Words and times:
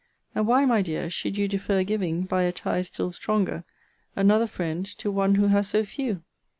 And 0.33 0.47
why, 0.47 0.65
my 0.65 0.81
dear, 0.81 1.11
should 1.11 1.37
you 1.37 1.47
defer 1.47 1.83
giving 1.83 2.23
(by 2.23 2.41
a 2.41 2.51
tie 2.51 2.81
still 2.81 3.11
stronger) 3.11 3.65
another 4.15 4.47
friend 4.47 4.83
to 4.97 5.11
one 5.11 5.35
who 5.35 5.49
has 5.49 5.67
so 5.67 5.85
few? 5.85 6.23